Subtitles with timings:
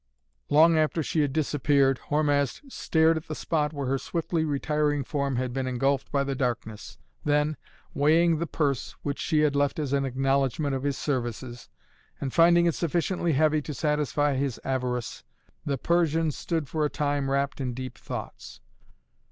[0.49, 5.35] Long after she had disappeared Hormazd stared at the spot where her swiftly retiring form
[5.35, 6.97] had been engulfed by the darkness.
[7.23, 7.55] Then,
[7.93, 11.69] weighing the purse, which she had left as an acknowledgment of his services,
[12.19, 15.23] and finding it sufficiently heavy to satisfy his avarice,
[15.67, 18.59] the Persian stood for a time wrapped in deep thoughts.